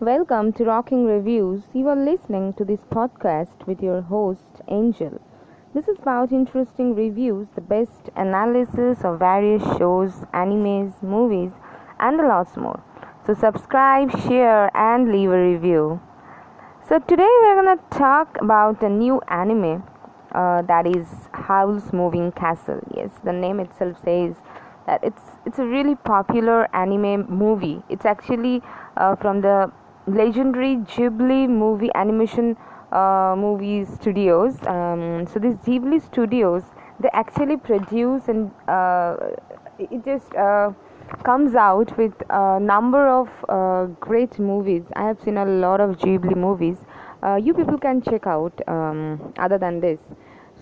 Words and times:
Welcome 0.00 0.54
to 0.54 0.64
Rocking 0.64 1.04
Reviews. 1.04 1.60
You 1.74 1.88
are 1.88 1.94
listening 1.94 2.54
to 2.54 2.64
this 2.64 2.80
podcast 2.90 3.66
with 3.66 3.82
your 3.82 4.00
host, 4.00 4.62
Angel. 4.66 5.20
This 5.74 5.88
is 5.88 5.98
about 5.98 6.32
interesting 6.32 6.94
reviews, 6.94 7.48
the 7.54 7.60
best 7.60 8.08
analysis 8.16 9.04
of 9.04 9.18
various 9.18 9.62
shows, 9.76 10.24
animes, 10.32 11.02
movies, 11.02 11.50
and 11.98 12.18
a 12.18 12.26
lot 12.26 12.56
more. 12.56 12.82
So, 13.26 13.34
subscribe, 13.34 14.10
share, 14.22 14.74
and 14.74 15.12
leave 15.12 15.32
a 15.32 15.52
review. 15.52 16.00
So, 16.88 16.98
today 17.00 17.28
we're 17.42 17.62
gonna 17.62 17.82
talk 17.90 18.38
about 18.40 18.82
a 18.82 18.88
new 18.88 19.20
anime 19.28 19.82
uh, 20.34 20.62
that 20.62 20.86
is 20.86 21.28
Howl's 21.34 21.92
Moving 21.92 22.32
Castle. 22.32 22.80
Yes, 22.96 23.10
the 23.22 23.34
name 23.34 23.60
itself 23.60 23.98
says 24.02 24.36
that 24.86 25.04
it's 25.04 25.36
it's 25.44 25.58
a 25.58 25.66
really 25.66 25.94
popular 25.94 26.74
anime 26.74 27.28
movie. 27.28 27.82
It's 27.90 28.06
actually 28.06 28.62
uh, 28.96 29.14
from 29.16 29.42
the 29.42 29.70
legendary 30.06 30.76
Ghibli 30.76 31.48
movie 31.48 31.90
animation 31.94 32.56
uh, 32.92 33.34
movie 33.36 33.84
studios. 33.84 34.56
Um, 34.66 35.26
so 35.32 35.38
these 35.38 35.56
Ghibli 35.56 36.04
studios, 36.04 36.62
they 36.98 37.08
actually 37.12 37.56
produce 37.56 38.28
and 38.28 38.50
uh, 38.68 39.16
it 39.78 40.04
just 40.04 40.34
uh, 40.34 40.72
comes 41.24 41.54
out 41.54 41.96
with 41.96 42.14
a 42.30 42.60
number 42.60 43.08
of 43.08 43.28
uh, 43.48 43.86
great 44.00 44.38
movies. 44.38 44.84
I 44.96 45.06
have 45.06 45.20
seen 45.20 45.36
a 45.36 45.44
lot 45.44 45.80
of 45.80 45.98
Ghibli 45.98 46.36
movies. 46.36 46.76
Uh, 47.22 47.36
you 47.36 47.52
people 47.54 47.78
can 47.78 48.00
check 48.00 48.26
out 48.26 48.58
um, 48.66 49.32
other 49.38 49.58
than 49.58 49.80
this. 49.80 50.00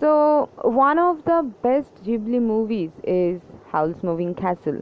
So 0.00 0.48
one 0.62 0.98
of 0.98 1.24
the 1.24 1.50
best 1.62 1.94
Ghibli 2.04 2.40
movies 2.40 2.90
is 3.04 3.42
Howl's 3.70 4.02
Moving 4.02 4.34
Castle. 4.34 4.80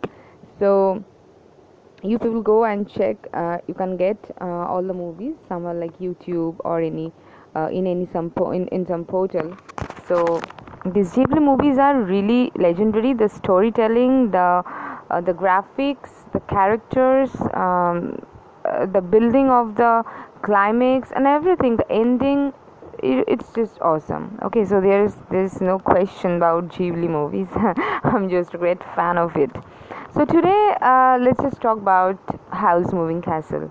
So 0.58 1.04
you 2.02 2.18
people 2.18 2.42
go 2.42 2.64
and 2.64 2.88
check 2.88 3.16
uh, 3.34 3.58
you 3.66 3.74
can 3.74 3.96
get 3.96 4.16
uh, 4.40 4.44
all 4.44 4.82
the 4.82 4.94
movies 4.94 5.34
somewhere 5.48 5.74
like 5.74 5.98
youtube 5.98 6.56
or 6.60 6.80
any 6.80 7.12
uh, 7.54 7.68
in 7.72 7.86
any 7.86 8.06
some 8.06 8.30
po- 8.30 8.52
in, 8.52 8.66
in 8.68 8.86
some 8.86 9.04
portal. 9.04 9.56
So 10.06 10.40
these 10.94 11.12
ghibli 11.12 11.42
movies 11.42 11.78
are 11.78 12.00
really 12.00 12.52
legendary. 12.56 13.12
The 13.14 13.28
storytelling 13.28 14.30
the 14.30 14.62
uh, 15.10 15.20
the 15.20 15.32
graphics 15.32 16.10
the 16.32 16.40
characters 16.40 17.34
um, 17.54 18.20
uh, 18.64 18.86
the 18.86 19.00
building 19.00 19.50
of 19.50 19.76
the 19.76 20.04
climax 20.42 21.10
and 21.12 21.26
everything. 21.26 21.76
The 21.76 21.90
ending 21.90 22.52
it, 23.02 23.24
it's 23.28 23.52
just 23.52 23.80
awesome. 23.80 24.38
Okay 24.42 24.64
so 24.64 24.80
there's 24.80 25.14
there's 25.30 25.60
no 25.60 25.78
question 25.78 26.36
about 26.36 26.68
ghibli 26.68 27.08
movies. 27.08 27.48
I'm 28.04 28.28
just 28.28 28.54
a 28.54 28.58
great 28.58 28.82
fan 28.94 29.18
of 29.18 29.36
it 29.36 29.50
so 30.14 30.24
today, 30.24 30.74
uh, 30.80 31.18
let's 31.20 31.40
just 31.42 31.60
talk 31.60 31.78
about 31.78 32.18
Howl's 32.50 32.92
Moving 32.92 33.20
Castle. 33.20 33.70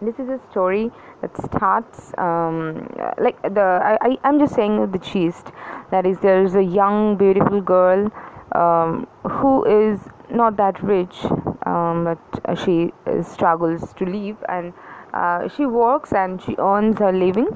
This 0.00 0.18
is 0.18 0.28
a 0.28 0.40
story 0.50 0.90
that 1.20 1.36
starts 1.44 2.12
um, 2.18 2.88
like 3.18 3.40
the 3.42 3.60
I, 3.60 3.96
I 4.00 4.18
I'm 4.24 4.40
just 4.40 4.54
saying 4.54 4.90
the 4.90 4.98
gist. 4.98 5.52
That 5.92 6.06
is, 6.06 6.18
there 6.18 6.42
is 6.44 6.56
a 6.56 6.62
young, 6.62 7.16
beautiful 7.16 7.60
girl 7.60 8.10
um, 8.52 9.06
who 9.22 9.64
is 9.64 10.00
not 10.28 10.56
that 10.56 10.82
rich, 10.82 11.24
um, 11.66 12.04
but 12.04 12.58
she 12.58 12.92
struggles 13.22 13.94
to 13.94 14.04
live, 14.04 14.36
and 14.48 14.72
uh, 15.14 15.48
she 15.48 15.66
works 15.66 16.12
and 16.12 16.42
she 16.42 16.56
earns 16.58 16.98
her 16.98 17.12
living. 17.12 17.48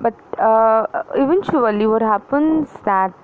But 0.00 0.14
uh, 0.38 0.86
eventually, 1.16 1.88
what 1.88 2.02
happens 2.02 2.68
that 2.84 3.16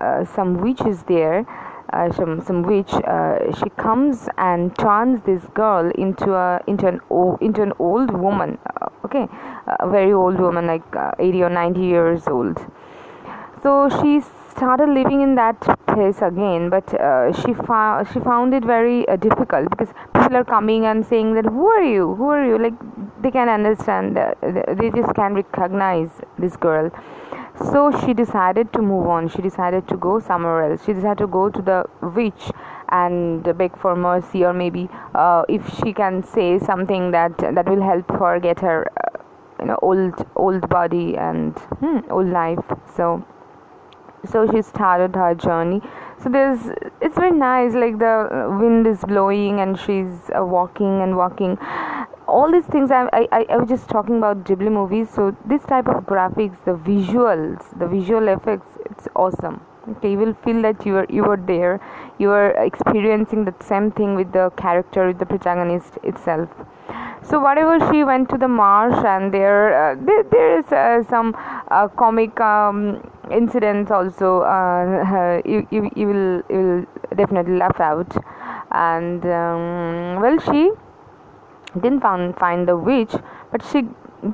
uh, 0.00 0.24
some 0.24 0.62
witch 0.62 0.80
is 0.86 1.02
there 1.02 1.46
uh, 1.92 2.10
some 2.12 2.40
some 2.40 2.62
witch 2.62 2.92
uh, 2.92 3.38
she 3.58 3.68
comes 3.70 4.28
and 4.38 4.76
turns 4.78 5.22
this 5.22 5.42
girl 5.54 5.90
into 5.96 6.34
a 6.34 6.60
into 6.66 6.86
an 6.86 7.00
into 7.40 7.62
an 7.62 7.72
old 7.78 8.10
woman 8.10 8.58
uh, 8.80 8.88
okay? 9.04 9.28
A 9.80 9.88
very 9.88 10.12
old 10.12 10.40
woman 10.40 10.66
like 10.66 10.96
uh, 10.96 11.12
80 11.18 11.42
or 11.42 11.50
90 11.50 11.80
years 11.80 12.26
old. 12.28 12.58
So 13.62 13.88
she 14.00 14.20
started 14.54 14.88
living 14.88 15.20
in 15.22 15.34
that 15.36 15.60
place 15.86 16.20
again 16.22 16.68
but 16.70 16.92
uh, 16.94 17.32
she 17.32 17.54
found 17.54 18.08
she 18.12 18.20
found 18.20 18.54
it 18.54 18.64
very 18.64 19.04
difficult 19.20 19.70
because 19.70 19.88
people 20.14 20.36
are 20.36 20.44
coming 20.44 20.86
and 20.86 21.06
saying 21.06 21.34
that 21.34 21.44
who 21.44 21.66
are 21.66 21.84
you? 21.84 22.14
Who 22.14 22.28
are 22.28 22.44
you? 22.44 22.58
Like 22.58 22.74
they 23.22 23.30
can 23.30 23.48
understand 23.48 24.16
they 24.16 24.90
just 24.90 25.14
can't 25.14 25.34
recognize 25.34 26.10
this 26.38 26.56
girl 26.56 26.90
so 27.58 27.90
she 28.04 28.14
decided 28.14 28.72
to 28.72 28.80
move 28.82 29.06
on. 29.06 29.28
She 29.28 29.42
decided 29.42 29.86
to 29.88 29.96
go 29.96 30.20
somewhere 30.20 30.70
else. 30.70 30.84
She 30.84 30.92
decided 30.92 31.18
to 31.18 31.26
go 31.26 31.50
to 31.50 31.62
the 31.62 31.84
witch 32.00 32.50
and 32.88 33.42
beg 33.56 33.76
for 33.76 33.96
mercy 33.96 34.44
or 34.44 34.52
maybe 34.52 34.88
uh, 35.14 35.44
if 35.48 35.66
she 35.78 35.92
can 35.92 36.22
say 36.22 36.58
something 36.58 37.10
that 37.10 37.36
that 37.38 37.66
will 37.68 37.82
help 37.82 38.08
her 38.10 38.38
get 38.38 38.60
her 38.60 38.90
uh, 39.02 39.18
you 39.60 39.66
know 39.66 39.78
old 39.82 40.26
old 40.36 40.68
body 40.68 41.16
and 41.16 41.58
hmm, 41.80 42.00
old 42.10 42.28
life. 42.28 42.64
So 42.96 43.24
so 44.24 44.50
she 44.50 44.62
started 44.62 45.14
her 45.16 45.34
journey. 45.34 45.80
So 46.22 46.28
there's 46.28 46.60
it's 47.00 47.16
very 47.16 47.32
nice. 47.32 47.74
Like 47.74 47.98
the 47.98 48.48
wind 48.60 48.86
is 48.86 49.00
blowing 49.00 49.60
and 49.60 49.78
she's 49.78 50.30
uh, 50.38 50.44
walking 50.44 51.02
and 51.02 51.16
walking 51.16 51.58
all 52.32 52.50
these 52.50 52.64
things 52.64 52.90
I, 52.90 53.08
I, 53.12 53.46
I 53.50 53.56
was 53.58 53.68
just 53.68 53.88
talking 53.88 54.16
about 54.16 54.44
ghibli 54.44 54.72
movies. 54.72 55.08
So 55.14 55.36
this 55.44 55.62
type 55.62 55.86
of 55.86 56.04
graphics 56.12 56.64
the 56.64 56.72
visuals 56.90 57.78
the 57.78 57.86
visual 57.86 58.28
effects 58.28 58.78
it's 58.90 59.08
awesome. 59.14 59.60
Okay 59.92 60.12
you 60.12 60.18
will 60.18 60.34
feel 60.44 60.62
that 60.62 60.86
you 60.86 60.96
are 60.96 61.06
you 61.10 61.24
were 61.24 61.36
there. 61.36 61.80
You 62.18 62.30
are 62.30 62.50
experiencing 62.64 63.44
the 63.44 63.54
same 63.60 63.90
thing 63.92 64.14
with 64.14 64.32
the 64.32 64.50
character 64.56 65.08
with 65.08 65.18
the 65.18 65.26
protagonist 65.26 65.98
itself. 66.02 66.48
So 67.22 67.38
whatever 67.38 67.74
she 67.90 68.02
went 68.02 68.30
to 68.30 68.38
the 68.38 68.48
marsh 68.48 69.04
and 69.04 69.32
there 69.34 69.66
uh, 69.80 69.94
there, 70.06 70.22
there 70.22 70.58
is 70.58 70.72
uh, 70.72 71.02
some 71.10 71.34
uh, 71.70 71.88
comic 71.88 72.40
um, 72.40 73.10
incidents 73.30 73.90
also 73.90 74.40
uh, 74.40 75.42
you, 75.44 75.66
you, 75.70 75.90
you 75.94 76.06
will 76.06 76.42
you 76.48 76.62
will 76.68 77.16
definitely 77.16 77.56
laugh 77.56 77.78
out. 77.80 78.16
And 78.70 79.22
um, 79.26 80.22
well 80.22 80.38
she 80.48 80.70
didn't 81.80 82.00
find, 82.00 82.36
find 82.36 82.68
the 82.68 82.76
witch 82.76 83.14
but 83.50 83.62
she 83.72 83.86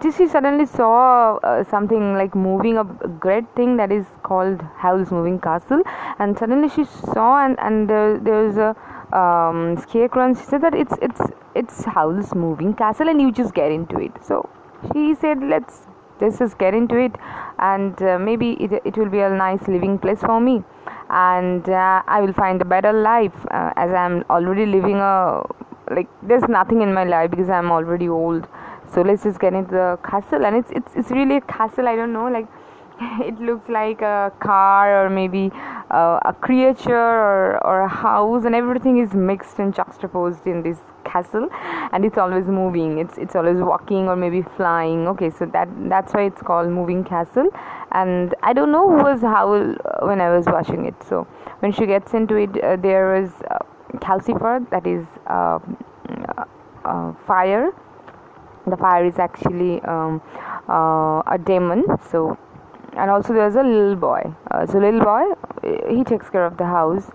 she 0.03 0.29
suddenly 0.29 0.67
saw 0.67 1.37
uh, 1.37 1.65
something 1.65 2.15
like 2.15 2.35
moving 2.35 2.77
a 2.77 2.85
great 3.21 3.47
thing 3.57 3.79
that 3.79 3.91
is 3.91 4.05
called 4.23 4.61
Howl's 4.77 5.11
Moving 5.11 5.39
Castle 5.41 5.83
and 6.19 6.39
suddenly 6.39 6.69
she 6.69 6.85
saw 6.85 7.45
and 7.45 7.59
and 7.59 7.89
there, 7.89 8.19
there's 8.19 8.59
a 8.59 8.77
um, 9.17 9.79
scarecrow 9.79 10.27
and 10.27 10.37
she 10.37 10.45
said 10.45 10.61
that 10.61 10.75
it's 10.75 10.95
it's 11.01 11.21
it's 11.55 11.85
Howl's 11.85 12.35
Moving 12.35 12.75
Castle 12.75 13.09
and 13.09 13.21
you 13.21 13.33
just 13.33 13.55
get 13.55 13.73
into 13.73 13.99
it. 13.99 14.13
So 14.23 14.49
she 14.93 15.15
said 15.15 15.43
let's 15.43 15.87
let's 16.21 16.39
just 16.39 16.59
get 16.59 16.75
into 16.75 16.97
it 16.97 17.15
and 17.59 18.01
uh, 18.03 18.19
maybe 18.19 18.53
it, 18.61 18.83
it 18.85 18.97
will 18.97 19.09
be 19.09 19.21
a 19.21 19.31
nice 19.31 19.67
living 19.69 19.99
place 19.99 20.21
for 20.21 20.41
me. 20.41 20.63
And 21.11 21.67
uh, 21.69 22.03
I 22.07 22.21
will 22.21 22.35
find 22.35 22.61
a 22.61 22.65
better 22.67 22.93
life 22.93 23.35
uh, 23.51 23.73
as 23.77 23.91
I'm 23.93 24.25
already 24.29 24.67
living 24.67 24.97
a 24.97 25.43
like 25.91 26.09
there's 26.23 26.49
nothing 26.49 26.83
in 26.83 26.93
my 26.93 27.05
life 27.05 27.31
because 27.31 27.49
I'm 27.49 27.71
already 27.71 28.09
old. 28.09 28.49
So 28.93 29.03
let's 29.03 29.25
just 29.25 29.39
get 29.39 29.53
into 29.53 29.73
the 29.73 29.99
castle. 30.03 30.45
And 30.47 30.57
it's 30.57 30.71
it's, 30.71 30.93
it's 30.95 31.11
really 31.11 31.37
a 31.37 31.41
castle 31.43 31.89
I 31.89 31.97
don't 31.97 32.13
know. 32.13 32.29
Like 32.29 32.47
it 33.21 33.39
looks 33.41 33.69
like 33.69 34.03
a 34.03 34.33
car 34.41 35.05
or 35.05 35.11
maybe 35.11 35.51
uh, 35.91 36.19
a 36.25 36.33
creature 36.33 36.95
or, 36.95 37.65
or 37.65 37.83
a 37.83 37.89
house. 37.89 38.45
And 38.45 38.55
everything 38.55 38.99
is 38.99 39.13
mixed 39.15 39.59
and 39.59 39.75
juxtaposed 39.75 40.47
in 40.47 40.63
this 40.63 40.79
castle. 41.05 41.49
And 41.93 42.05
it's 42.05 42.19
always 42.19 42.47
moving. 42.47 42.99
It's 42.99 43.17
it's 43.19 43.37
always 43.37 43.59
walking 43.59 44.09
or 44.09 44.17
maybe 44.17 44.43
flying. 44.57 45.07
Okay 45.09 45.31
so 45.31 45.47
that 45.47 45.69
that's 45.89 46.13
why 46.15 46.25
it's 46.25 46.43
called 46.43 46.69
moving 46.71 47.05
castle. 47.05 47.51
And 47.93 48.35
i 48.43 48.53
don't 48.53 48.71
know 48.71 48.87
who 48.87 49.03
was 49.03 49.23
howl 49.23 49.75
when 50.03 50.21
i 50.21 50.31
was 50.37 50.47
watching 50.47 50.87
it. 50.87 50.95
So 51.03 51.27
when 51.61 51.73
she 51.73 51.87
gets 51.87 52.15
into 52.15 52.37
it 52.37 52.63
uh, 52.63 52.77
there 52.77 53.17
is 53.17 53.31
uh, 53.51 53.59
calcifer 53.99 54.69
that 54.71 54.87
is 54.87 55.07
um, 55.27 55.77
uh, 56.37 56.45
uh, 56.85 57.13
fire. 57.27 57.73
The 58.67 58.77
fire 58.77 59.05
is 59.07 59.19
actually 59.19 59.81
um, 59.83 60.21
uh, 60.69 61.23
a 61.27 61.39
demon 61.43 61.85
so 62.11 62.39
and 62.97 63.11
also 63.11 63.33
there's 63.33 63.55
a 63.55 63.63
little 63.63 63.97
boy. 63.97 64.23
So 64.71 64.79
little 64.79 65.01
boy 65.01 65.25
he 65.89 66.05
takes 66.05 66.29
care 66.31 66.45
of 66.45 66.57
the 66.57 66.67
house. 66.67 67.11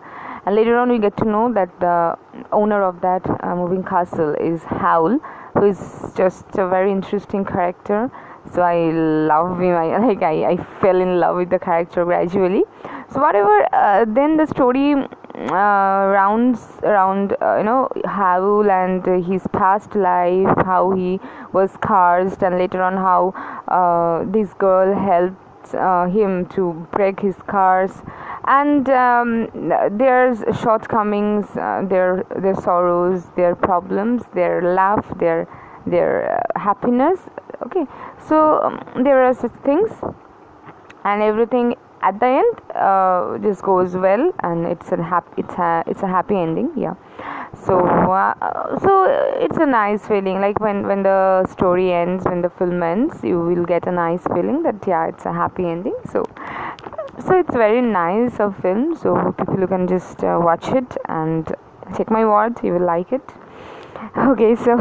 And 0.46 0.56
later 0.56 0.78
on 0.78 0.90
we 0.90 1.00
get 1.00 1.16
to 1.18 1.26
know 1.26 1.52
that 1.54 1.80
the 1.80 2.18
owner 2.52 2.84
of 2.84 3.02
that 3.02 3.26
uh, 3.44 3.56
moving 3.56 3.84
castle 3.84 4.34
is 4.36 4.64
howl 4.64 5.20
who 5.54 5.66
is 5.66 6.14
just 6.16 6.46
a 6.58 6.68
very 6.68 6.92
interesting 6.92 7.46
character. 7.46 8.12
So 8.54 8.62
i 8.62 8.92
love 8.92 9.60
him. 9.60 9.76
I 9.76 9.98
like 10.08 10.22
i, 10.22 10.46
I 10.52 10.58
fell 10.82 11.00
in 11.00 11.20
love 11.20 11.38
with 11.38 11.50
the 11.50 11.60
character 11.60 12.06
gradually. 12.06 12.64
So 13.12 13.22
whatever 13.22 13.68
uh, 13.74 14.06
then 14.08 14.38
the 14.38 14.46
story 14.48 14.96
uh, 15.36 16.12
rounds 16.14 16.60
around 16.84 17.36
uh, 17.42 17.58
you 17.58 17.64
know 17.64 17.90
Howl 18.06 18.70
and 18.70 19.04
his 19.26 19.46
past 19.52 19.96
life 19.96 20.56
how 20.66 20.92
he 20.92 21.20
was 21.52 21.72
cursed 21.82 22.44
and 22.44 22.58
later 22.58 22.82
on 22.82 22.96
how 22.98 23.34
uh, 23.68 24.30
this 24.32 24.54
girl 24.54 24.94
helped 24.96 25.74
uh, 25.74 26.06
him 26.08 26.46
to 26.50 26.88
break 26.92 27.20
his 27.20 27.36
cars 27.48 28.04
and 28.46 28.90
um, 28.90 29.50
there's 29.98 30.44
shortcomings 30.62 31.48
uh, 31.56 31.84
their 31.88 32.24
their 32.40 32.56
sorrows 32.56 33.24
their 33.36 33.56
problems 33.56 34.24
their 34.34 34.62
love 34.62 35.06
their 35.20 35.48
their 35.86 36.42
happiness. 36.56 37.20
Okay 37.66 37.86
so 38.28 38.62
um, 38.62 39.04
there 39.04 39.24
are 39.24 39.34
such 39.34 39.54
things. 39.64 39.92
And 41.06 41.22
everything 41.22 41.76
at 42.10 42.20
the 42.20 42.30
end 42.42 42.56
uh, 42.76 43.38
just 43.40 43.62
goes 43.62 43.96
well 43.96 44.32
and 44.44 44.66
it's 44.66 44.92
a 44.92 45.02
happy 45.02 45.42
it's 45.42 45.54
a 45.54 45.84
it's 45.88 46.04
a 46.04 46.08
happy 46.08 46.36
ending 46.36 46.72
yeah. 46.76 46.96
So 47.66 47.80
uh, 47.80 48.80
so 48.80 49.06
it's 49.46 49.58
a 49.58 49.66
nice 49.66 50.06
feeling 50.06 50.42
like 50.42 50.60
when 50.60 50.86
when 50.88 51.04
the 51.04 51.46
story 51.50 51.94
ends 51.94 52.26
when 52.26 52.42
the 52.42 52.50
film 52.50 52.84
ends 52.84 53.24
you 53.24 53.40
will 53.40 53.66
get 53.66 53.88
a 53.88 53.92
nice 53.92 54.24
feeling 54.34 54.64
that 54.64 54.86
yeah 54.86 55.08
it's 55.08 55.26
a 55.26 55.34
happy 55.34 55.66
ending. 55.66 55.96
So 56.12 56.26
so 57.26 57.40
it's 57.40 57.56
very 57.56 57.82
nice 57.82 58.40
of 58.40 58.58
film 58.58 58.96
so 58.96 59.16
people 59.38 59.60
you 59.60 59.68
can 59.68 59.88
just 59.88 60.24
uh, 60.24 60.40
watch 60.42 60.68
it 60.82 60.98
and 61.08 61.56
take 61.96 62.12
my 62.12 62.26
word 62.26 62.60
you 62.64 62.74
will 62.74 62.88
like 62.96 63.12
it. 63.14 63.28
Okay 64.18 64.56
so 64.56 64.74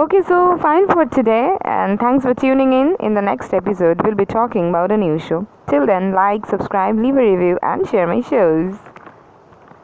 okay 0.00 0.22
so 0.22 0.56
fine 0.58 0.86
for 0.86 1.04
today 1.06 1.56
and 1.64 1.98
thanks 1.98 2.22
for 2.24 2.32
tuning 2.32 2.72
in. 2.72 2.96
In 3.00 3.14
the 3.14 3.20
next 3.20 3.52
episode 3.52 4.00
we'll 4.02 4.14
be 4.14 4.24
talking 4.24 4.68
about 4.68 4.92
a 4.92 4.96
new 4.96 5.18
show. 5.18 5.46
Till 5.68 5.86
then 5.86 6.12
like 6.12 6.46
subscribe 6.46 6.96
leave 6.96 7.16
a 7.16 7.32
review 7.32 7.58
and 7.62 7.88
share 7.88 8.06
my 8.06 8.20
shows 8.20 8.76